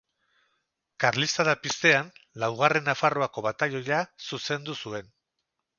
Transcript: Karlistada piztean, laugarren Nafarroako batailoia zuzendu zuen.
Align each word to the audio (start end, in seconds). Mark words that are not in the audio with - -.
Karlistada 1.03 1.53
piztean, 1.65 2.09
laugarren 2.45 2.91
Nafarroako 2.93 3.47
batailoia 3.51 4.05
zuzendu 4.33 4.81
zuen. 4.85 5.19